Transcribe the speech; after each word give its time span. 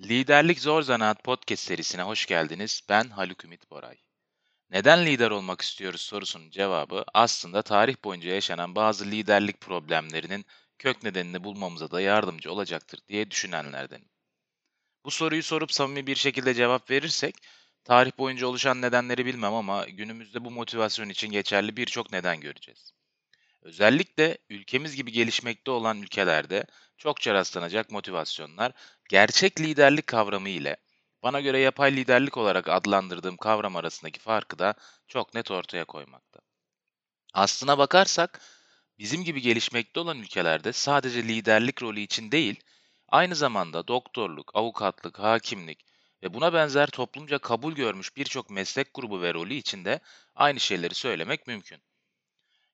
Liderlik 0.00 0.60
Zor 0.60 0.82
Zanaat 0.82 1.24
podcast 1.24 1.62
serisine 1.62 2.02
hoş 2.02 2.26
geldiniz. 2.26 2.80
Ben 2.88 3.04
Haluk 3.08 3.44
Ümit 3.44 3.70
Boray. 3.70 3.96
Neden 4.70 5.06
lider 5.06 5.30
olmak 5.30 5.60
istiyoruz 5.60 6.00
sorusunun 6.00 6.50
cevabı 6.50 7.04
aslında 7.14 7.62
tarih 7.62 7.96
boyunca 8.04 8.30
yaşanan 8.30 8.74
bazı 8.74 9.06
liderlik 9.06 9.60
problemlerinin 9.60 10.46
kök 10.78 11.02
nedenini 11.02 11.44
bulmamıza 11.44 11.90
da 11.90 12.00
yardımcı 12.00 12.52
olacaktır 12.52 13.00
diye 13.08 13.30
düşünenlerdenim. 13.30 14.08
Bu 15.04 15.10
soruyu 15.10 15.42
sorup 15.42 15.72
samimi 15.72 16.06
bir 16.06 16.16
şekilde 16.16 16.54
cevap 16.54 16.90
verirsek, 16.90 17.34
tarih 17.84 18.12
boyunca 18.18 18.46
oluşan 18.46 18.82
nedenleri 18.82 19.26
bilmem 19.26 19.54
ama 19.54 19.84
günümüzde 19.84 20.44
bu 20.44 20.50
motivasyon 20.50 21.08
için 21.08 21.28
geçerli 21.28 21.76
birçok 21.76 22.12
neden 22.12 22.40
göreceğiz. 22.40 22.92
Özellikle 23.66 24.38
ülkemiz 24.50 24.96
gibi 24.96 25.12
gelişmekte 25.12 25.70
olan 25.70 26.02
ülkelerde 26.02 26.66
çokça 26.98 27.34
rastlanacak 27.34 27.90
motivasyonlar 27.90 28.72
gerçek 29.08 29.60
liderlik 29.60 30.06
kavramı 30.06 30.48
ile 30.48 30.76
bana 31.22 31.40
göre 31.40 31.58
yapay 31.58 31.96
liderlik 31.96 32.36
olarak 32.36 32.68
adlandırdığım 32.68 33.36
kavram 33.36 33.76
arasındaki 33.76 34.20
farkı 34.20 34.58
da 34.58 34.74
çok 35.08 35.34
net 35.34 35.50
ortaya 35.50 35.84
koymakta. 35.84 36.40
Aslına 37.34 37.78
bakarsak 37.78 38.40
bizim 38.98 39.24
gibi 39.24 39.40
gelişmekte 39.40 40.00
olan 40.00 40.18
ülkelerde 40.18 40.72
sadece 40.72 41.22
liderlik 41.22 41.82
rolü 41.82 42.00
için 42.00 42.32
değil, 42.32 42.60
aynı 43.08 43.34
zamanda 43.34 43.88
doktorluk, 43.88 44.50
avukatlık, 44.54 45.18
hakimlik 45.18 45.84
ve 46.22 46.34
buna 46.34 46.52
benzer 46.52 46.86
toplumca 46.86 47.38
kabul 47.38 47.72
görmüş 47.72 48.16
birçok 48.16 48.50
meslek 48.50 48.94
grubu 48.94 49.22
ve 49.22 49.34
rolü 49.34 49.54
için 49.54 49.84
de 49.84 50.00
aynı 50.34 50.60
şeyleri 50.60 50.94
söylemek 50.94 51.46
mümkün. 51.46 51.85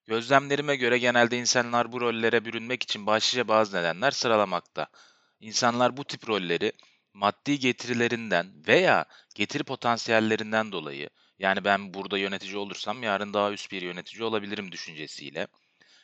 Gözlemlerime 0.06 0.77
göre 0.77 0.98
genelde 0.98 1.38
insanlar 1.38 1.92
bu 1.92 2.01
rollere 2.01 2.45
bürünmek 2.45 2.83
için 2.83 3.06
başlıca 3.06 3.48
bazı 3.48 3.77
nedenler 3.77 4.11
sıralamakta. 4.11 4.87
İnsanlar 5.41 5.97
bu 5.97 6.05
tip 6.05 6.28
rolleri 6.28 6.73
maddi 7.15 7.59
getirilerinden 7.59 8.66
veya 8.66 9.05
getiri 9.34 9.65
potansiyellerinden 9.65 10.72
dolayı 10.72 11.11
yani 11.39 11.64
ben 11.64 11.94
burada 11.94 12.19
yönetici 12.19 12.56
olursam 12.56 13.03
yarın 13.03 13.34
daha 13.34 13.53
üst 13.53 13.72
bir 13.72 13.83
yönetici 13.83 14.25
olabilirim 14.25 14.72
düşüncesiyle 14.72 15.47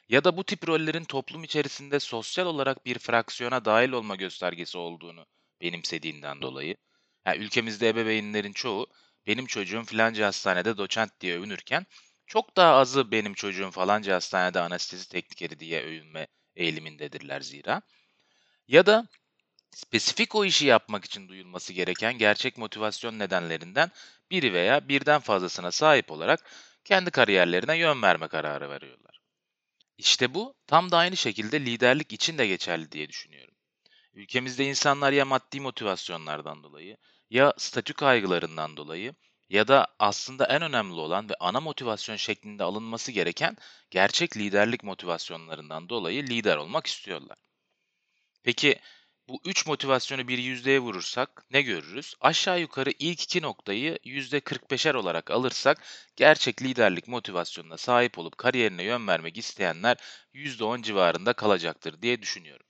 ya 0.08 0.24
da 0.24 0.36
bu 0.36 0.44
tip 0.44 0.68
rollerin 0.68 1.04
toplum 1.04 1.44
içerisinde 1.44 2.00
sosyal 2.00 2.46
olarak 2.46 2.86
bir 2.86 2.98
fraksiyona 2.98 3.64
dahil 3.64 3.92
olma 3.92 4.16
göstergesi 4.16 4.78
olduğunu 4.78 5.26
benimsediğinden 5.60 6.42
dolayı. 6.42 6.76
Yani 7.26 7.38
ülkemizde 7.38 7.88
ebeveynlerin 7.88 8.52
çoğu 8.52 8.86
benim 9.26 9.46
çocuğum 9.46 9.84
filanca 9.84 10.26
hastanede 10.26 10.76
doçent 10.76 11.20
diye 11.20 11.38
övünürken 11.38 11.86
çok 12.28 12.56
daha 12.56 12.74
azı 12.74 13.10
benim 13.10 13.34
çocuğum 13.34 13.70
falanca 13.70 14.14
hastanede 14.14 14.60
anestezi 14.60 15.08
teknikeri 15.08 15.60
diye 15.60 15.82
övünme 15.84 16.26
eğilimindedirler 16.56 17.40
zira. 17.40 17.82
Ya 18.68 18.86
da 18.86 19.08
spesifik 19.70 20.34
o 20.34 20.44
işi 20.44 20.66
yapmak 20.66 21.04
için 21.04 21.28
duyulması 21.28 21.72
gereken 21.72 22.18
gerçek 22.18 22.58
motivasyon 22.58 23.18
nedenlerinden 23.18 23.90
biri 24.30 24.52
veya 24.52 24.88
birden 24.88 25.20
fazlasına 25.20 25.70
sahip 25.70 26.10
olarak 26.10 26.50
kendi 26.84 27.10
kariyerlerine 27.10 27.78
yön 27.78 28.02
verme 28.02 28.28
kararı 28.28 28.70
veriyorlar. 28.70 29.20
İşte 29.98 30.34
bu 30.34 30.54
tam 30.66 30.90
da 30.90 30.98
aynı 30.98 31.16
şekilde 31.16 31.60
liderlik 31.60 32.12
için 32.12 32.38
de 32.38 32.46
geçerli 32.46 32.92
diye 32.92 33.08
düşünüyorum. 33.08 33.54
Ülkemizde 34.14 34.64
insanlar 34.64 35.12
ya 35.12 35.24
maddi 35.24 35.60
motivasyonlardan 35.60 36.62
dolayı 36.62 36.96
ya 37.30 37.54
statü 37.58 37.94
kaygılarından 37.94 38.76
dolayı 38.76 39.14
ya 39.50 39.68
da 39.68 39.86
aslında 39.98 40.46
en 40.46 40.62
önemli 40.62 40.94
olan 41.00 41.28
ve 41.28 41.34
ana 41.40 41.60
motivasyon 41.60 42.16
şeklinde 42.16 42.64
alınması 42.64 43.12
gereken 43.12 43.56
gerçek 43.90 44.36
liderlik 44.36 44.84
motivasyonlarından 44.84 45.88
dolayı 45.88 46.22
lider 46.26 46.56
olmak 46.56 46.86
istiyorlar. 46.86 47.38
Peki 48.42 48.80
bu 49.28 49.40
üç 49.44 49.66
motivasyonu 49.66 50.28
bir 50.28 50.38
yüzdeye 50.38 50.80
vurursak 50.80 51.44
ne 51.50 51.62
görürüz? 51.62 52.14
Aşağı 52.20 52.60
yukarı 52.60 52.90
ilk 52.98 53.22
iki 53.22 53.42
noktayı 53.42 53.98
yüzde 54.04 54.40
45'er 54.40 54.94
olarak 54.94 55.30
alırsak 55.30 55.82
gerçek 56.16 56.62
liderlik 56.62 57.08
motivasyonuna 57.08 57.76
sahip 57.76 58.18
olup 58.18 58.38
kariyerine 58.38 58.82
yön 58.82 59.06
vermek 59.08 59.38
isteyenler 59.38 59.96
yüzde 60.32 60.64
10 60.64 60.82
civarında 60.82 61.32
kalacaktır 61.32 62.02
diye 62.02 62.22
düşünüyorum. 62.22 62.66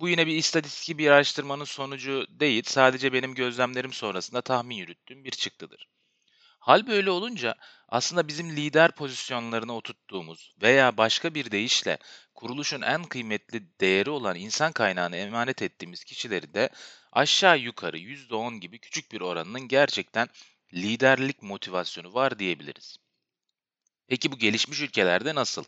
Bu 0.00 0.08
yine 0.08 0.26
bir 0.26 0.36
istatistik 0.36 0.98
bir 0.98 1.10
araştırmanın 1.10 1.64
sonucu 1.64 2.26
değil, 2.30 2.62
sadece 2.66 3.12
benim 3.12 3.34
gözlemlerim 3.34 3.92
sonrasında 3.92 4.42
tahmin 4.42 4.76
yürüttüğüm 4.76 5.24
bir 5.24 5.30
çıktıdır. 5.30 5.88
Hal 6.60 6.86
böyle 6.86 7.10
olunca 7.10 7.54
aslında 7.88 8.28
bizim 8.28 8.56
lider 8.56 8.92
pozisyonlarına 8.92 9.76
oturttuğumuz 9.76 10.52
veya 10.62 10.96
başka 10.96 11.34
bir 11.34 11.50
deyişle 11.50 11.98
kuruluşun 12.34 12.82
en 12.82 13.04
kıymetli 13.04 13.80
değeri 13.80 14.10
olan 14.10 14.36
insan 14.36 14.72
kaynağını 14.72 15.16
emanet 15.16 15.62
ettiğimiz 15.62 16.04
kişileri 16.04 16.54
de 16.54 16.68
aşağı 17.12 17.58
yukarı 17.58 17.98
%10 17.98 18.60
gibi 18.60 18.78
küçük 18.78 19.12
bir 19.12 19.20
oranının 19.20 19.60
gerçekten 19.68 20.28
liderlik 20.74 21.42
motivasyonu 21.42 22.14
var 22.14 22.38
diyebiliriz. 22.38 22.96
Peki 24.06 24.32
bu 24.32 24.38
gelişmiş 24.38 24.80
ülkelerde 24.80 25.34
nasıl? 25.34 25.64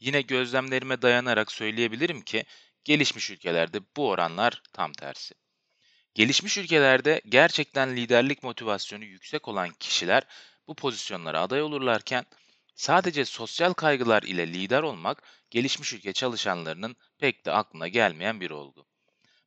Yine 0.00 0.22
gözlemlerime 0.22 1.02
dayanarak 1.02 1.52
söyleyebilirim 1.52 2.22
ki 2.22 2.44
gelişmiş 2.84 3.30
ülkelerde 3.30 3.80
bu 3.96 4.08
oranlar 4.08 4.62
tam 4.72 4.92
tersi. 4.92 5.41
Gelişmiş 6.14 6.58
ülkelerde 6.58 7.20
gerçekten 7.28 7.96
liderlik 7.96 8.42
motivasyonu 8.42 9.04
yüksek 9.04 9.48
olan 9.48 9.70
kişiler 9.70 10.22
bu 10.66 10.74
pozisyonlara 10.74 11.40
aday 11.40 11.62
olurlarken 11.62 12.24
sadece 12.74 13.24
sosyal 13.24 13.72
kaygılar 13.72 14.22
ile 14.22 14.46
lider 14.46 14.82
olmak 14.82 15.22
gelişmiş 15.50 15.92
ülke 15.92 16.12
çalışanlarının 16.12 16.96
pek 17.18 17.46
de 17.46 17.52
aklına 17.52 17.88
gelmeyen 17.88 18.40
bir 18.40 18.50
olgu. 18.50 18.86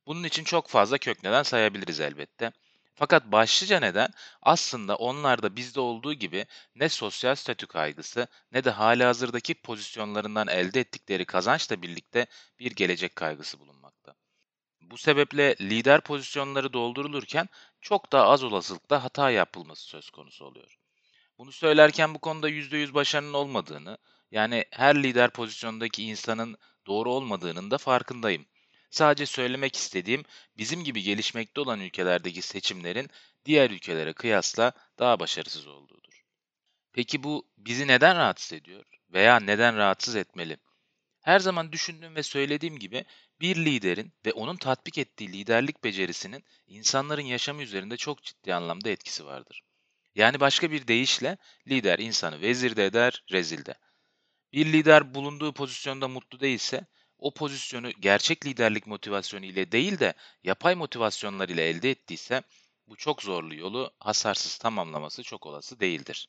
Bunun 0.06 0.24
için 0.24 0.44
çok 0.44 0.68
fazla 0.68 0.98
kök 0.98 1.24
neden 1.24 1.42
sayabiliriz 1.42 2.00
elbette. 2.00 2.52
Fakat 2.94 3.24
başlıca 3.32 3.80
neden 3.80 4.08
aslında 4.42 4.96
onlarda 4.96 5.56
bizde 5.56 5.80
olduğu 5.80 6.14
gibi 6.14 6.46
ne 6.74 6.88
sosyal 6.88 7.34
statü 7.34 7.66
kaygısı 7.66 8.26
ne 8.52 8.64
de 8.64 8.70
hali 8.70 9.04
hazırdaki 9.04 9.54
pozisyonlarından 9.54 10.48
elde 10.48 10.80
ettikleri 10.80 11.24
kazançla 11.24 11.82
birlikte 11.82 12.26
bir 12.58 12.70
gelecek 12.70 13.16
kaygısı 13.16 13.58
bulunmakta. 13.58 13.75
Bu 14.90 14.98
sebeple 14.98 15.56
lider 15.60 16.00
pozisyonları 16.00 16.72
doldurulurken 16.72 17.48
çok 17.80 18.12
daha 18.12 18.26
az 18.28 18.44
olasılıkla 18.44 19.04
hata 19.04 19.30
yapılması 19.30 19.86
söz 19.86 20.10
konusu 20.10 20.44
oluyor. 20.44 20.78
Bunu 21.38 21.52
söylerken 21.52 22.14
bu 22.14 22.18
konuda 22.18 22.50
%100 22.50 22.94
başarının 22.94 23.32
olmadığını, 23.32 23.98
yani 24.30 24.64
her 24.70 25.02
lider 25.02 25.30
pozisyondaki 25.30 26.04
insanın 26.04 26.56
doğru 26.86 27.12
olmadığının 27.12 27.70
da 27.70 27.78
farkındayım. 27.78 28.46
Sadece 28.90 29.26
söylemek 29.26 29.76
istediğim 29.76 30.24
bizim 30.58 30.84
gibi 30.84 31.02
gelişmekte 31.02 31.60
olan 31.60 31.80
ülkelerdeki 31.80 32.42
seçimlerin 32.42 33.10
diğer 33.44 33.70
ülkelere 33.70 34.12
kıyasla 34.12 34.72
daha 34.98 35.20
başarısız 35.20 35.66
olduğudur. 35.66 36.24
Peki 36.92 37.22
bu 37.22 37.46
bizi 37.58 37.86
neden 37.86 38.16
rahatsız 38.16 38.52
ediyor 38.52 38.84
veya 39.12 39.40
neden 39.40 39.76
rahatsız 39.76 40.16
etmeli? 40.16 40.56
Her 41.20 41.38
zaman 41.38 41.72
düşündüğüm 41.72 42.14
ve 42.14 42.22
söylediğim 42.22 42.78
gibi 42.78 43.04
bir 43.40 43.56
liderin 43.56 44.12
ve 44.26 44.32
onun 44.32 44.56
tatbik 44.56 44.98
ettiği 44.98 45.32
liderlik 45.32 45.84
becerisinin 45.84 46.44
insanların 46.66 47.22
yaşamı 47.22 47.62
üzerinde 47.62 47.96
çok 47.96 48.22
ciddi 48.22 48.54
anlamda 48.54 48.90
etkisi 48.90 49.26
vardır. 49.26 49.62
Yani 50.14 50.40
başka 50.40 50.70
bir 50.70 50.86
deyişle 50.86 51.36
lider 51.68 51.98
insanı 51.98 52.40
vezir 52.40 52.76
de 52.76 52.86
eder, 52.86 53.24
rezil. 53.32 53.64
Bir 54.52 54.66
lider 54.66 55.14
bulunduğu 55.14 55.52
pozisyonda 55.52 56.08
mutlu 56.08 56.40
değilse 56.40 56.86
o 57.18 57.34
pozisyonu 57.34 57.90
gerçek 57.90 58.46
liderlik 58.46 58.86
motivasyonu 58.86 59.44
ile 59.44 59.72
değil 59.72 59.98
de 59.98 60.14
yapay 60.44 60.74
motivasyonlar 60.74 61.48
ile 61.48 61.68
elde 61.68 61.90
ettiyse 61.90 62.42
bu 62.86 62.96
çok 62.96 63.22
zorlu 63.22 63.54
yolu 63.54 63.94
hasarsız 64.00 64.58
tamamlaması 64.58 65.22
çok 65.22 65.46
olası 65.46 65.80
değildir. 65.80 66.28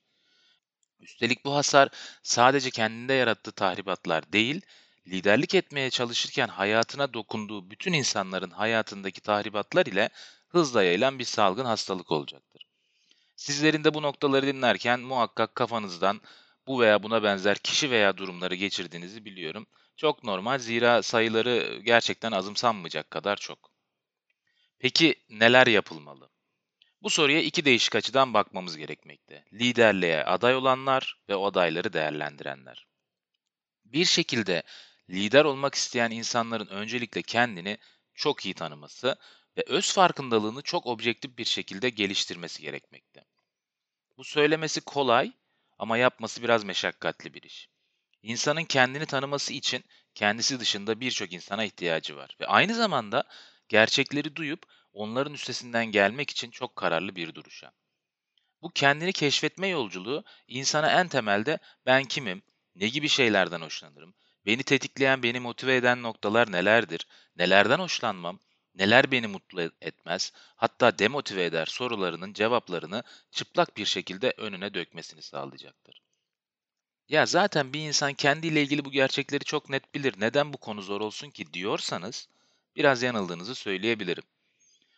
Üstelik 0.99 1.45
bu 1.45 1.55
hasar 1.55 1.89
sadece 2.23 2.69
kendinde 2.69 3.13
yarattığı 3.13 3.51
tahribatlar 3.51 4.33
değil, 4.33 4.61
liderlik 5.07 5.55
etmeye 5.55 5.89
çalışırken 5.89 6.47
hayatına 6.47 7.13
dokunduğu 7.13 7.69
bütün 7.71 7.93
insanların 7.93 8.51
hayatındaki 8.51 9.21
tahribatlar 9.21 9.85
ile 9.85 10.09
hızla 10.47 10.83
yayılan 10.83 11.19
bir 11.19 11.23
salgın 11.23 11.65
hastalık 11.65 12.11
olacaktır. 12.11 12.63
Sizlerin 13.35 13.83
de 13.83 13.93
bu 13.93 14.01
noktaları 14.01 14.47
dinlerken 14.47 14.99
muhakkak 14.99 15.55
kafanızdan 15.55 16.21
bu 16.67 16.81
veya 16.81 17.03
buna 17.03 17.23
benzer 17.23 17.57
kişi 17.57 17.91
veya 17.91 18.17
durumları 18.17 18.55
geçirdiğinizi 18.55 19.25
biliyorum. 19.25 19.67
Çok 19.97 20.23
normal 20.23 20.59
zira 20.59 21.03
sayıları 21.03 21.81
gerçekten 21.83 22.31
azımsanmayacak 22.31 23.11
kadar 23.11 23.35
çok. 23.35 23.71
Peki 24.79 25.15
neler 25.29 25.67
yapılmalı? 25.67 26.29
Bu 27.01 27.09
soruya 27.09 27.41
iki 27.41 27.65
değişik 27.65 27.95
açıdan 27.95 28.33
bakmamız 28.33 28.77
gerekmekte. 28.77 29.45
Liderliğe 29.53 30.23
aday 30.23 30.55
olanlar 30.55 31.17
ve 31.29 31.35
o 31.35 31.45
adayları 31.45 31.93
değerlendirenler. 31.93 32.87
Bir 33.85 34.05
şekilde 34.05 34.63
lider 35.09 35.45
olmak 35.45 35.75
isteyen 35.75 36.11
insanların 36.11 36.67
öncelikle 36.67 37.21
kendini 37.21 37.77
çok 38.15 38.45
iyi 38.45 38.53
tanıması 38.53 39.15
ve 39.57 39.63
öz 39.67 39.93
farkındalığını 39.93 40.61
çok 40.61 40.85
objektif 40.85 41.37
bir 41.37 41.45
şekilde 41.45 41.89
geliştirmesi 41.89 42.61
gerekmekte. 42.61 43.25
Bu 44.17 44.23
söylemesi 44.23 44.81
kolay 44.81 45.31
ama 45.77 45.97
yapması 45.97 46.43
biraz 46.43 46.63
meşakkatli 46.63 47.33
bir 47.33 47.43
iş. 47.43 47.69
İnsanın 48.21 48.63
kendini 48.65 49.05
tanıması 49.05 49.53
için 49.53 49.83
kendisi 50.15 50.59
dışında 50.59 50.99
birçok 50.99 51.33
insana 51.33 51.63
ihtiyacı 51.63 52.15
var 52.15 52.35
ve 52.39 52.47
aynı 52.47 52.75
zamanda 52.75 53.23
gerçekleri 53.69 54.35
duyup 54.35 54.65
onların 54.93 55.33
üstesinden 55.33 55.85
gelmek 55.85 56.29
için 56.29 56.51
çok 56.51 56.75
kararlı 56.75 57.15
bir 57.15 57.35
duruşa. 57.35 57.71
Bu 58.61 58.69
kendini 58.69 59.13
keşfetme 59.13 59.67
yolculuğu 59.67 60.23
insana 60.47 60.91
en 60.91 61.07
temelde 61.07 61.59
ben 61.85 62.03
kimim, 62.03 62.43
ne 62.75 62.87
gibi 62.87 63.09
şeylerden 63.09 63.61
hoşlanırım, 63.61 64.15
beni 64.47 64.63
tetikleyen, 64.63 65.23
beni 65.23 65.39
motive 65.39 65.75
eden 65.75 66.03
noktalar 66.03 66.51
nelerdir, 66.51 67.07
nelerden 67.37 67.79
hoşlanmam, 67.79 68.39
neler 68.75 69.11
beni 69.11 69.27
mutlu 69.27 69.71
etmez, 69.81 70.31
hatta 70.55 70.99
demotive 70.99 71.45
eder 71.45 71.65
sorularının 71.65 72.33
cevaplarını 72.33 73.03
çıplak 73.31 73.77
bir 73.77 73.85
şekilde 73.85 74.33
önüne 74.37 74.73
dökmesini 74.73 75.21
sağlayacaktır. 75.21 76.01
Ya 77.09 77.25
zaten 77.25 77.73
bir 77.73 77.79
insan 77.79 78.13
kendiyle 78.13 78.61
ilgili 78.61 78.85
bu 78.85 78.91
gerçekleri 78.91 79.43
çok 79.43 79.69
net 79.69 79.95
bilir. 79.95 80.13
Neden 80.17 80.53
bu 80.53 80.57
konu 80.57 80.81
zor 80.81 81.01
olsun 81.01 81.29
ki 81.29 81.53
diyorsanız 81.53 82.29
biraz 82.75 83.03
yanıldığınızı 83.03 83.55
söyleyebilirim. 83.55 84.23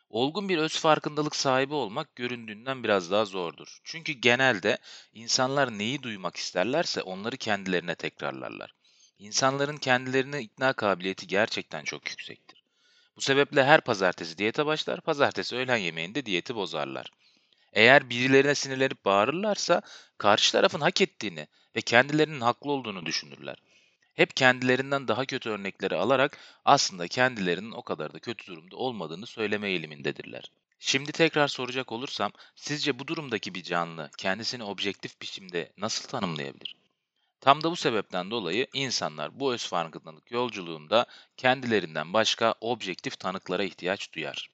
Olgun 0.10 0.50
bir 0.50 0.57
öz 0.57 0.80
farkındalık 0.80 1.36
sahibi 1.36 1.74
olmak 1.74 2.16
göründüğünden 2.16 2.84
biraz 2.84 3.12
daha 3.12 3.25
zordur. 3.25 3.80
Çünkü 3.84 4.13
genelde 4.13 4.78
insanlar 5.13 5.78
neyi 5.78 6.04
duymak 6.04 6.36
isterlerse 6.38 7.02
onları 7.02 7.38
kendilerine 7.38 7.95
tekrarlarlar. 7.95 8.79
İnsanların 9.19 9.77
kendilerine 9.77 10.42
ikna 10.42 10.74
kabiliyeti 10.74 11.27
gerçekten 11.27 11.83
çok 11.83 12.10
yüksektir. 12.10 12.63
Bu 13.16 13.21
sebeple 13.21 13.63
her 13.63 13.81
pazartesi 13.81 14.38
diyete 14.38 14.66
başlar, 14.66 15.01
pazartesi 15.01 15.56
öğlen 15.56 15.77
yemeğinde 15.77 16.25
diyeti 16.25 16.56
bozarlar. 16.56 17.12
Eğer 17.74 18.10
birilerine 18.10 18.56
sinirlenip 18.56 19.06
bağırırlarsa 19.06 19.81
karşı 20.18 20.51
tarafın 20.51 20.81
hak 20.81 21.01
ettiğini 21.01 21.48
ve 21.75 21.81
kendilerinin 21.81 22.42
haklı 22.42 22.71
olduğunu 22.71 23.06
düşünürler. 23.06 23.56
Hep 24.16 24.36
kendilerinden 24.36 25.07
daha 25.07 25.25
kötü 25.25 25.50
örnekleri 25.50 25.95
alarak 25.95 26.38
aslında 26.66 27.07
kendilerinin 27.07 27.71
o 27.71 27.81
kadar 27.81 28.13
da 28.13 28.19
kötü 28.19 28.48
durumda 28.48 28.75
olmadığını 28.75 29.25
söyleme 29.25 29.69
eğilimindedirler. 29.69 30.51
Şimdi 30.80 31.12
tekrar 31.12 31.48
soracak 31.48 31.92
olursam, 31.92 32.31
sizce 32.56 33.00
bu 33.00 33.07
durumdaki 33.07 33.54
bir 33.54 33.63
canlı 33.63 34.12
kendisini 34.18 34.63
objektif 34.63 35.21
biçimde 35.21 35.74
nasıl 35.77 36.10
tanımlayabilir? 36.10 36.79
Tam 37.42 37.64
da 37.64 37.72
bu 37.72 37.76
sebepten 37.76 38.32
dolayı 38.32 38.68
insanlar 38.74 39.40
bu 39.40 39.54
öz 39.54 39.68
farkındalık 39.68 40.32
yolculuğunda 40.32 41.06
kendilerinden 41.38 42.14
başka 42.14 42.56
objektif 42.62 43.20
tanıklara 43.20 43.64
ihtiyaç 43.64 44.14
duyar. 44.14 44.50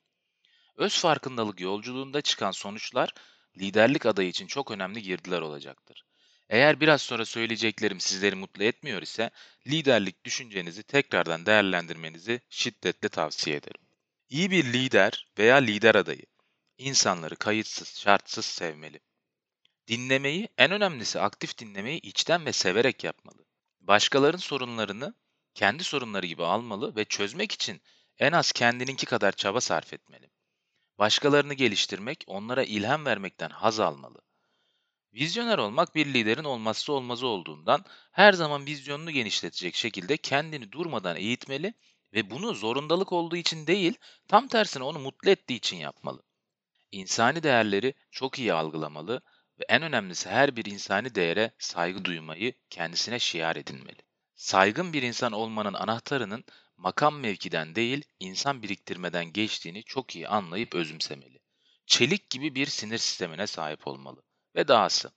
Öz 0.76 1.00
farkındalık 1.00 1.60
yolculuğunda 1.60 2.22
çıkan 2.22 2.52
sonuçlar 2.52 3.14
liderlik 3.58 4.06
adayı 4.06 4.30
için 4.30 4.48
çok 4.48 4.72
önemli 4.72 5.02
girdiler 5.02 5.42
olacaktır. 5.42 6.06
Eğer 6.50 6.80
biraz 6.80 7.02
sonra 7.02 7.26
söyleyeceklerim 7.26 8.00
sizleri 8.00 8.36
mutlu 8.36 8.64
etmiyor 8.64 9.02
ise 9.02 9.30
liderlik 9.68 10.26
düşüncenizi 10.26 10.84
tekrardan 10.84 11.46
değerlendirmenizi 11.46 12.42
şiddetle 12.50 13.10
tavsiye 13.10 13.56
ederim. 13.56 13.82
İyi 14.30 14.52
bir 14.52 14.74
lider 14.74 15.28
veya 15.38 15.56
lider 15.56 15.96
adayı 15.96 16.26
insanları 16.78 17.36
kayıtsız, 17.36 18.00
şartsız 18.00 18.46
sevmeli. 18.46 19.00
Dinlemeyi, 19.88 20.50
en 20.58 20.72
önemlisi 20.72 21.20
aktif 21.20 21.58
dinlemeyi 21.58 22.00
içten 22.02 22.46
ve 22.46 22.54
severek 22.54 23.04
yapmalı. 23.04 23.46
Başkalarının 23.80 24.38
sorunlarını 24.38 25.14
kendi 25.54 25.84
sorunları 25.84 26.26
gibi 26.26 26.44
almalı 26.46 26.96
ve 26.96 27.06
çözmek 27.06 27.52
için 27.52 27.82
en 28.20 28.32
az 28.32 28.52
kendininki 28.52 29.06
kadar 29.06 29.32
çaba 29.32 29.62
sarf 29.62 29.94
etmeli. 29.94 30.30
Başkalarını 30.98 31.54
geliştirmek, 31.54 32.24
onlara 32.28 32.64
ilham 32.64 33.06
vermekten 33.06 33.50
haz 33.50 33.80
almalı. 33.80 34.22
Vizyoner 35.14 35.58
olmak 35.58 35.96
bir 35.96 36.14
liderin 36.14 36.44
olmazsa 36.44 36.94
olmazı 36.94 37.28
olduğundan 37.28 37.86
her 38.12 38.34
zaman 38.34 38.66
vizyonunu 38.66 39.12
genişletecek 39.12 39.76
şekilde 39.76 40.18
kendini 40.18 40.72
durmadan 40.72 41.16
eğitmeli 41.16 41.74
ve 42.14 42.30
bunu 42.30 42.54
zorundalık 42.54 43.12
olduğu 43.12 43.36
için 43.36 43.68
değil, 43.68 43.94
tam 44.28 44.48
tersine 44.48 44.84
onu 44.84 45.00
mutlu 45.00 45.30
ettiği 45.30 45.56
için 45.56 45.78
yapmalı. 45.78 46.24
İnsani 46.92 47.44
değerleri 47.44 47.94
çok 48.12 48.40
iyi 48.40 48.54
algılamalı 48.54 49.22
ve 49.60 49.66
en 49.70 49.82
önemlisi 49.82 50.30
her 50.30 50.56
bir 50.56 50.66
insani 50.66 51.16
değere 51.16 51.52
saygı 51.60 52.06
duymayı 52.06 52.54
kendisine 52.70 53.20
şiar 53.20 53.56
edinmeli. 53.56 54.02
Saygın 54.36 54.94
bir 54.94 55.02
insan 55.02 55.32
olmanın 55.32 55.74
anahtarının 55.74 56.44
makam 56.78 57.20
mevkiden 57.20 57.76
değil, 57.76 58.04
insan 58.20 58.64
biriktirmeden 58.64 59.26
geçtiğini 59.26 59.84
çok 59.84 60.16
iyi 60.16 60.28
anlayıp 60.28 60.76
özümsemeli. 60.76 61.40
Çelik 61.86 62.30
gibi 62.30 62.56
bir 62.56 62.66
sinir 62.66 62.98
sistemine 62.98 63.48
sahip 63.48 63.88
olmalı 63.88 64.22
ve 64.56 64.68
dahası. 64.68 65.12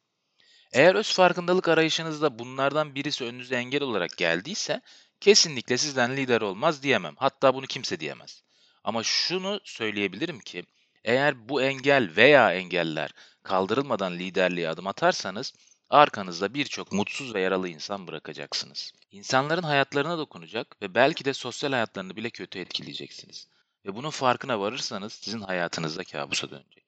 Eğer 0.73 0.95
öz 0.95 1.15
farkındalık 1.15 1.69
arayışınızda 1.69 2.39
bunlardan 2.39 2.95
birisi 2.95 3.25
önünüze 3.25 3.57
engel 3.57 3.83
olarak 3.83 4.17
geldiyse 4.17 4.81
kesinlikle 5.21 5.79
sizden 5.79 6.17
lider 6.17 6.41
olmaz 6.41 6.83
diyemem. 6.83 7.15
Hatta 7.19 7.55
bunu 7.55 7.67
kimse 7.67 8.01
diyemez. 8.01 8.43
Ama 8.85 9.03
şunu 9.03 9.61
söyleyebilirim 9.65 10.41
ki 10.41 10.65
eğer 11.05 11.49
bu 11.49 11.63
engel 11.63 12.17
veya 12.17 12.55
engeller 12.55 13.11
kaldırılmadan 13.49 14.19
liderliğe 14.19 14.69
adım 14.69 14.87
atarsanız 14.87 15.53
arkanızda 15.91 16.55
birçok 16.55 16.93
mutsuz 16.93 17.35
ve 17.35 17.41
yaralı 17.41 17.69
insan 17.69 18.07
bırakacaksınız. 18.07 18.93
İnsanların 19.11 19.63
hayatlarına 19.63 20.19
dokunacak 20.19 20.83
ve 20.83 20.95
belki 20.95 21.25
de 21.25 21.35
sosyal 21.35 21.73
hayatlarını 21.73 22.17
bile 22.17 22.31
kötü 22.31 22.59
etkileyeceksiniz. 22.59 23.49
Ve 23.87 23.95
bunun 23.95 24.11
farkına 24.11 24.61
varırsanız 24.61 25.13
sizin 25.13 25.41
hayatınızda 25.41 26.05
kabusa 26.05 26.51
dönecek. 26.51 26.85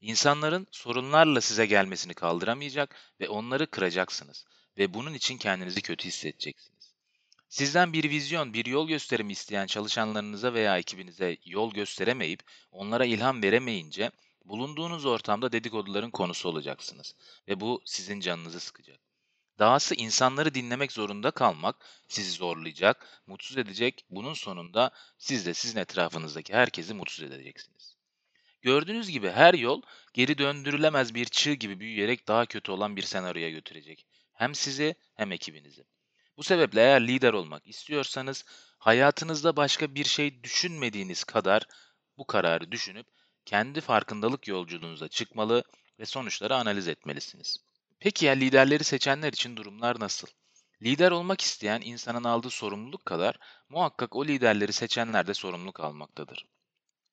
İnsanların 0.00 0.66
sorunlarla 0.70 1.40
size 1.40 1.66
gelmesini 1.66 2.14
kaldıramayacak 2.14 2.94
ve 3.20 3.28
onları 3.28 3.66
kıracaksınız 3.66 4.44
ve 4.78 4.94
bunun 4.94 5.14
için 5.14 5.38
kendinizi 5.38 5.82
kötü 5.82 6.08
hissedeceksiniz. 6.08 6.94
Sizden 7.48 7.92
bir 7.92 8.10
vizyon, 8.10 8.54
bir 8.54 8.66
yol 8.66 8.88
gösterimi 8.88 9.32
isteyen 9.32 9.66
çalışanlarınıza 9.66 10.54
veya 10.54 10.78
ekibinize 10.78 11.36
yol 11.44 11.72
gösteremeyip 11.72 12.40
onlara 12.72 13.04
ilham 13.04 13.42
veremeyince 13.42 14.10
bulunduğunuz 14.48 15.06
ortamda 15.06 15.52
dedikoduların 15.52 16.10
konusu 16.10 16.48
olacaksınız 16.48 17.14
ve 17.48 17.60
bu 17.60 17.82
sizin 17.84 18.20
canınızı 18.20 18.60
sıkacak. 18.60 19.00
Dahası 19.58 19.94
insanları 19.94 20.54
dinlemek 20.54 20.92
zorunda 20.92 21.30
kalmak 21.30 21.76
sizi 22.08 22.30
zorlayacak, 22.30 23.22
mutsuz 23.26 23.58
edecek. 23.58 24.04
Bunun 24.10 24.34
sonunda 24.34 24.90
siz 25.18 25.46
de 25.46 25.54
sizin 25.54 25.78
etrafınızdaki 25.78 26.54
herkesi 26.54 26.94
mutsuz 26.94 27.24
edeceksiniz. 27.24 27.96
Gördüğünüz 28.62 29.10
gibi 29.10 29.30
her 29.30 29.54
yol 29.54 29.82
geri 30.14 30.38
döndürülemez 30.38 31.14
bir 31.14 31.24
çığ 31.24 31.54
gibi 31.54 31.80
büyüyerek 31.80 32.28
daha 32.28 32.46
kötü 32.46 32.72
olan 32.72 32.96
bir 32.96 33.02
senaryoya 33.02 33.50
götürecek. 33.50 34.06
Hem 34.32 34.54
sizi 34.54 34.94
hem 35.14 35.32
ekibinizi. 35.32 35.84
Bu 36.36 36.42
sebeple 36.42 36.80
eğer 36.80 37.06
lider 37.06 37.32
olmak 37.32 37.66
istiyorsanız 37.66 38.44
hayatınızda 38.78 39.56
başka 39.56 39.94
bir 39.94 40.04
şey 40.04 40.42
düşünmediğiniz 40.42 41.24
kadar 41.24 41.66
bu 42.18 42.26
kararı 42.26 42.72
düşünüp 42.72 43.06
kendi 43.48 43.80
farkındalık 43.80 44.48
yolculuğunuza 44.48 45.08
çıkmalı 45.08 45.64
ve 46.00 46.06
sonuçları 46.06 46.56
analiz 46.56 46.88
etmelisiniz. 46.88 47.56
Peki 48.00 48.26
ya 48.26 48.32
liderleri 48.32 48.84
seçenler 48.84 49.32
için 49.32 49.56
durumlar 49.56 50.00
nasıl? 50.00 50.28
Lider 50.82 51.10
olmak 51.10 51.40
isteyen 51.40 51.80
insanın 51.84 52.24
aldığı 52.24 52.50
sorumluluk 52.50 53.06
kadar 53.06 53.38
muhakkak 53.68 54.16
o 54.16 54.26
liderleri 54.26 54.72
seçenler 54.72 55.26
de 55.26 55.34
sorumluluk 55.34 55.80
almaktadır. 55.80 56.46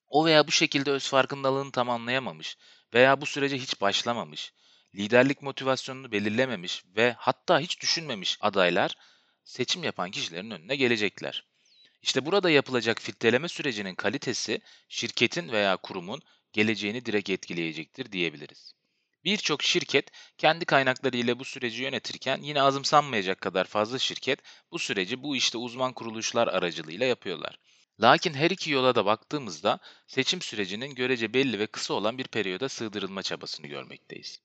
O 0.08 0.26
veya 0.26 0.46
bu 0.46 0.50
şekilde 0.50 0.90
öz 0.90 1.08
farkındalığını 1.08 1.72
tamamlayamamış 1.72 2.56
veya 2.94 3.20
bu 3.20 3.26
sürece 3.26 3.58
hiç 3.58 3.80
başlamamış, 3.80 4.52
liderlik 4.94 5.42
motivasyonunu 5.42 6.12
belirlememiş 6.12 6.84
ve 6.96 7.14
hatta 7.18 7.60
hiç 7.60 7.80
düşünmemiş 7.80 8.38
adaylar 8.40 8.94
seçim 9.44 9.84
yapan 9.84 10.10
kişilerin 10.10 10.50
önüne 10.50 10.76
gelecekler. 10.76 11.44
İşte 12.06 12.26
burada 12.26 12.50
yapılacak 12.50 13.00
filtreleme 13.00 13.48
sürecinin 13.48 13.94
kalitesi 13.94 14.60
şirketin 14.88 15.48
veya 15.48 15.76
kurumun 15.76 16.22
geleceğini 16.52 17.04
direkt 17.04 17.30
etkileyecektir 17.30 18.12
diyebiliriz. 18.12 18.74
Birçok 19.24 19.62
şirket 19.62 20.10
kendi 20.38 20.64
kaynakları 20.64 21.16
ile 21.16 21.38
bu 21.38 21.44
süreci 21.44 21.82
yönetirken 21.82 22.42
yine 22.42 22.62
azımsanmayacak 22.62 23.40
kadar 23.40 23.64
fazla 23.64 23.98
şirket 23.98 24.40
bu 24.70 24.78
süreci 24.78 25.22
bu 25.22 25.36
işte 25.36 25.58
uzman 25.58 25.92
kuruluşlar 25.92 26.48
aracılığıyla 26.48 27.06
yapıyorlar. 27.06 27.58
Lakin 28.00 28.34
her 28.34 28.50
iki 28.50 28.70
yola 28.70 28.94
da 28.94 29.06
baktığımızda 29.06 29.78
seçim 30.06 30.42
sürecinin 30.42 30.94
görece 30.94 31.34
belli 31.34 31.58
ve 31.58 31.66
kısa 31.66 31.94
olan 31.94 32.18
bir 32.18 32.26
periyoda 32.28 32.68
sığdırılma 32.68 33.22
çabasını 33.22 33.66
görmekteyiz. 33.66 34.40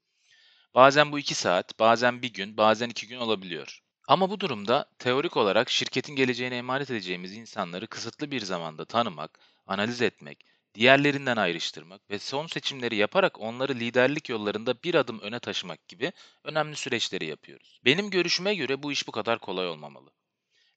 Bazen 0.76 1.12
bu 1.12 1.20
iki 1.20 1.36
saat, 1.36 1.80
bazen 1.80 2.22
bir 2.22 2.34
gün, 2.34 2.58
bazen 2.58 2.90
iki 2.90 3.08
gün 3.08 3.18
olabiliyor. 3.18 3.82
Ama 4.12 4.30
bu 4.30 4.40
durumda 4.40 4.86
teorik 5.00 5.38
olarak 5.38 5.70
şirketin 5.70 6.16
geleceğine 6.16 6.58
emanet 6.58 6.92
edeceğimiz 6.92 7.34
insanları 7.34 7.88
kısıtlı 7.88 8.32
bir 8.32 8.42
zamanda 8.42 8.86
tanımak, 8.86 9.40
analiz 9.68 10.02
etmek, 10.02 10.46
diğerlerinden 10.76 11.38
ayrıştırmak 11.38 12.10
ve 12.10 12.20
son 12.20 12.48
seçimleri 12.48 12.96
yaparak 12.96 13.40
onları 13.42 13.76
liderlik 13.76 14.30
yollarında 14.30 14.84
bir 14.84 14.96
adım 14.96 15.20
öne 15.20 15.40
taşımak 15.40 15.88
gibi 15.88 16.12
önemli 16.44 16.76
süreçleri 16.76 17.26
yapıyoruz. 17.26 17.80
Benim 17.86 18.10
görüşüme 18.10 18.56
göre 18.56 18.84
bu 18.84 18.92
iş 18.92 19.08
bu 19.08 19.12
kadar 19.12 19.40
kolay 19.40 19.68
olmamalı. 19.68 20.10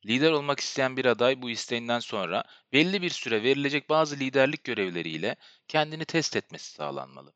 Lider 0.07 0.31
olmak 0.31 0.61
isteyen 0.61 0.97
bir 0.97 1.05
aday 1.05 1.43
bu 1.43 1.50
isteğinden 1.50 2.00
sonra 2.00 2.45
belli 2.73 3.03
bir 3.03 3.11
süre 3.11 3.43
verilecek 3.43 3.88
bazı 3.88 4.17
liderlik 4.17 4.64
görevleriyle 4.64 5.37
kendini 5.69 6.05
test 6.05 6.37
etmesi 6.37 6.71
sağlanmalı. 6.71 7.33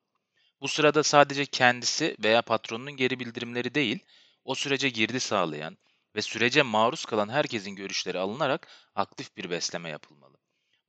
Bu 0.60 0.68
sırada 0.68 1.02
sadece 1.02 1.46
kendisi 1.46 2.16
veya 2.22 2.42
patronunun 2.42 2.96
geri 2.96 3.20
bildirimleri 3.20 3.74
değil, 3.74 3.98
o 4.44 4.54
sürece 4.54 4.88
girdi 4.88 5.20
sağlayan 5.20 5.78
ve 6.18 6.22
sürece 6.22 6.62
maruz 6.62 7.04
kalan 7.04 7.28
herkesin 7.28 7.70
görüşleri 7.70 8.18
alınarak 8.18 8.68
aktif 8.94 9.36
bir 9.36 9.50
besleme 9.50 9.90
yapılmalı. 9.90 10.36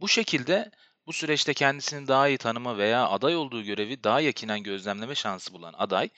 Bu 0.02 0.08
şekilde 0.08 0.72
Bu 1.08 1.14
süreçte 1.14 1.54
kendisini 1.54 2.08
daha 2.08 2.28
iyi 2.28 2.38
tanıma 2.38 2.78
veya 2.78 3.10
aday 3.10 3.36
olduğu 3.36 3.64
görevi 3.64 4.04
daha 4.04 4.20
yakinen 4.22 4.64
gözlemleme 4.64 5.16
şansı 5.16 5.54
bulan 5.54 5.74
aday, 5.78 6.10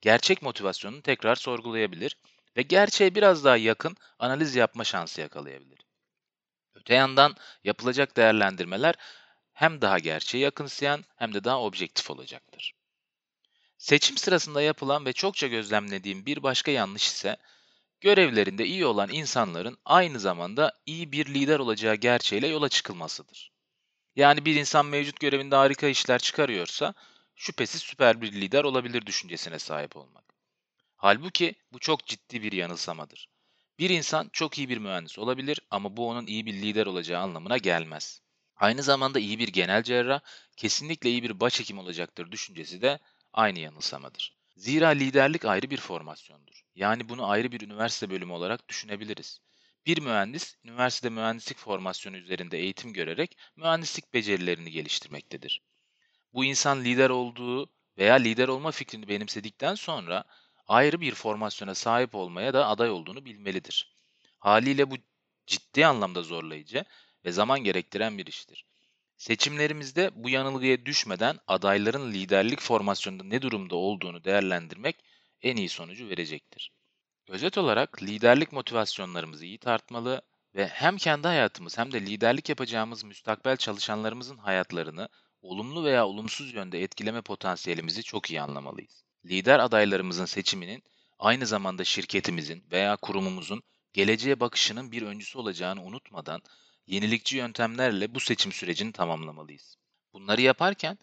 gerçek 0.00 0.42
motivasyonunu 0.42 1.02
tekrar 1.02 1.34
sorgulayabilir 1.34 2.16
ve 2.56 2.62
gerçeğe 2.62 3.14
biraz 3.14 3.44
daha 3.44 3.56
yakın 3.56 3.96
analiz 4.18 4.54
yapma 4.54 4.84
şansı 4.84 5.20
yakalayabilir. 5.20 5.78
Öte 6.74 6.94
yandan 6.94 7.36
yapılacak 7.64 8.16
değerlendirmeler 8.16 8.94
hem 9.52 9.80
daha 9.80 9.98
gerçeğe 9.98 10.44
yakınsayan 10.44 11.04
hem 11.16 11.34
de 11.34 11.44
daha 11.44 11.60
objektif 11.60 12.10
olacaktır. 12.10 12.74
Seçim 13.78 14.16
sırasında 14.16 14.62
yapılan 14.62 15.06
ve 15.06 15.12
çokça 15.12 15.46
gözlemlediğim 15.46 16.26
bir 16.26 16.42
başka 16.42 16.70
yanlış 16.70 17.06
ise 17.06 17.36
görevlerinde 18.00 18.66
iyi 18.66 18.86
olan 18.86 19.08
insanların 19.12 19.78
aynı 19.84 20.20
zamanda 20.20 20.72
iyi 20.86 21.12
bir 21.12 21.26
lider 21.26 21.58
olacağı 21.58 21.94
gerçeğiyle 21.94 22.46
yola 22.46 22.68
çıkılmasıdır. 22.68 23.52
Yani 24.16 24.44
bir 24.44 24.56
insan 24.56 24.86
mevcut 24.86 25.20
görevinde 25.20 25.56
harika 25.56 25.86
işler 25.86 26.18
çıkarıyorsa 26.18 26.94
şüphesiz 27.36 27.82
süper 27.82 28.20
bir 28.20 28.32
lider 28.32 28.64
olabilir 28.64 29.06
düşüncesine 29.06 29.58
sahip 29.58 29.96
olmak. 29.96 30.24
Halbuki 30.96 31.54
bu 31.72 31.78
çok 31.78 32.06
ciddi 32.06 32.42
bir 32.42 32.52
yanılsamadır. 32.52 33.28
Bir 33.78 33.90
insan 33.90 34.30
çok 34.32 34.58
iyi 34.58 34.68
bir 34.68 34.78
mühendis 34.78 35.18
olabilir 35.18 35.60
ama 35.70 35.96
bu 35.96 36.08
onun 36.08 36.26
iyi 36.26 36.46
bir 36.46 36.52
lider 36.52 36.86
olacağı 36.86 37.22
anlamına 37.22 37.58
gelmez. 37.58 38.20
Aynı 38.56 38.82
zamanda 38.82 39.18
iyi 39.18 39.38
bir 39.38 39.48
genel 39.48 39.82
cerrah, 39.82 40.20
kesinlikle 40.56 41.10
iyi 41.10 41.22
bir 41.22 41.40
başhekim 41.40 41.78
olacaktır 41.78 42.32
düşüncesi 42.32 42.82
de 42.82 42.98
aynı 43.32 43.58
yanılsamadır. 43.58 44.39
Zira 44.60 44.88
liderlik 44.88 45.44
ayrı 45.44 45.70
bir 45.70 45.76
formasyondur. 45.76 46.62
Yani 46.74 47.08
bunu 47.08 47.28
ayrı 47.28 47.52
bir 47.52 47.60
üniversite 47.60 48.10
bölümü 48.10 48.32
olarak 48.32 48.68
düşünebiliriz. 48.68 49.40
Bir 49.86 50.00
mühendis, 50.00 50.56
üniversitede 50.64 51.14
mühendislik 51.14 51.58
formasyonu 51.58 52.16
üzerinde 52.16 52.58
eğitim 52.58 52.92
görerek 52.92 53.36
mühendislik 53.56 54.14
becerilerini 54.14 54.70
geliştirmektedir. 54.70 55.62
Bu 56.32 56.44
insan 56.44 56.84
lider 56.84 57.10
olduğu 57.10 57.70
veya 57.98 58.14
lider 58.14 58.48
olma 58.48 58.70
fikrini 58.70 59.08
benimsedikten 59.08 59.74
sonra 59.74 60.24
ayrı 60.66 61.00
bir 61.00 61.14
formasyona 61.14 61.74
sahip 61.74 62.14
olmaya 62.14 62.54
da 62.54 62.66
aday 62.66 62.90
olduğunu 62.90 63.24
bilmelidir. 63.24 63.96
Haliyle 64.38 64.90
bu 64.90 64.96
ciddi 65.46 65.86
anlamda 65.86 66.22
zorlayıcı 66.22 66.84
ve 67.24 67.32
zaman 67.32 67.60
gerektiren 67.60 68.18
bir 68.18 68.26
iştir. 68.26 68.66
Seçimlerimizde 69.20 70.10
bu 70.14 70.28
yanılgıya 70.30 70.86
düşmeden 70.86 71.38
adayların 71.46 72.12
liderlik 72.12 72.60
formasyonunda 72.60 73.24
ne 73.24 73.42
durumda 73.42 73.76
olduğunu 73.76 74.24
değerlendirmek 74.24 74.96
en 75.42 75.56
iyi 75.56 75.68
sonucu 75.68 76.08
verecektir. 76.08 76.72
Özet 77.28 77.58
olarak 77.58 78.02
liderlik 78.02 78.52
motivasyonlarımızı 78.52 79.44
iyi 79.46 79.58
tartmalı 79.58 80.22
ve 80.54 80.66
hem 80.66 80.96
kendi 80.96 81.28
hayatımız 81.28 81.78
hem 81.78 81.92
de 81.92 82.00
liderlik 82.00 82.48
yapacağımız 82.48 83.04
müstakbel 83.04 83.56
çalışanlarımızın 83.56 84.36
hayatlarını 84.36 85.08
olumlu 85.42 85.84
veya 85.84 86.06
olumsuz 86.06 86.54
yönde 86.54 86.82
etkileme 86.82 87.22
potansiyelimizi 87.22 88.02
çok 88.02 88.30
iyi 88.30 88.40
anlamalıyız. 88.40 89.04
Lider 89.24 89.58
adaylarımızın 89.58 90.24
seçiminin 90.24 90.82
aynı 91.18 91.46
zamanda 91.46 91.84
şirketimizin 91.84 92.64
veya 92.72 92.96
kurumumuzun 92.96 93.62
geleceğe 93.92 94.40
bakışının 94.40 94.92
bir 94.92 95.02
öncüsü 95.02 95.38
olacağını 95.38 95.82
unutmadan 95.82 96.42
yenilikçi 96.90 97.36
yöntemlerle 97.36 98.14
bu 98.14 98.20
seçim 98.20 98.52
sürecini 98.52 98.92
tamamlamalıyız. 98.92 99.76
Bunları 100.12 100.40
yaparken 100.40 100.98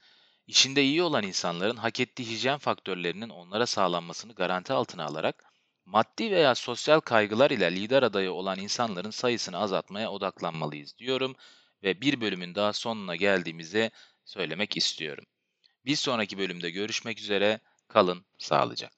işinde 0.48 0.84
iyi 0.84 1.03
olan 1.03 1.24
insanların 1.24 1.77
hak 1.77 2.00
ettiği 2.00 2.27
hijyen 2.27 2.58
faktörlerinin 2.58 3.29
onlara 3.29 3.65
sağlanmasını 3.65 4.34
garanti 4.34 4.74
altına 4.74 5.06
alarak 5.06 5.44
maddi 5.86 6.32
veya 6.32 6.56
sosyal 6.56 7.00
kaygılar 7.00 7.51
ile 7.51 7.75
lider 7.75 8.03
adayı 8.03 8.32
olan 8.32 8.60
insanların 8.60 9.12
sayısını 9.12 9.58
azaltmaya 9.58 10.12
odaklanmalıyız 10.12 10.98
diyorum 10.98 11.36
ve 11.84 12.01
bir 12.01 12.22
bölümün 12.22 12.56
daha 12.56 12.74
sonuna 12.74 13.15
geldiğimizi 13.15 13.91
söylemek 14.25 14.77
istiyorum. 14.77 15.25
Bir 15.86 15.96
sonraki 15.96 16.38
bölümde 16.38 16.70
görüşmek 16.70 17.20
üzere, 17.20 17.60
kalın 17.88 18.25
sağlıcakla. 18.38 18.97